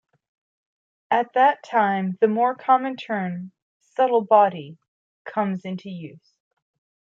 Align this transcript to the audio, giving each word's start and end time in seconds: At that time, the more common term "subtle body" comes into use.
At 1.11 1.33
that 1.33 1.61
time, 1.61 2.17
the 2.21 2.27
more 2.27 2.55
common 2.55 2.95
term 2.95 3.51
"subtle 3.81 4.21
body" 4.25 4.79
comes 5.25 5.63
into 5.63 5.91
use. 5.91 6.39